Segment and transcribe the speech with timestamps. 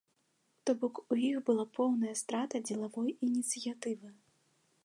[0.69, 4.07] То бок, у іх была поўная страта дзелавой ініцыятывы.